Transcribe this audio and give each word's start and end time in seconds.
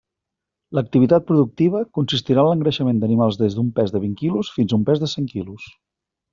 L'activitat 0.77 1.27
productiva 1.31 1.81
consistirà 1.99 2.45
en 2.45 2.49
l'engreixament 2.49 3.03
d'animals 3.03 3.39
des 3.43 3.59
d'un 3.61 3.71
pes 3.81 3.95
de 3.97 4.05
vint 4.07 4.19
quilos 4.25 4.53
fins 4.59 4.77
a 4.77 4.81
un 4.83 4.89
pes 4.91 5.07
de 5.07 5.15
cent 5.17 5.33
quilos. 5.37 5.73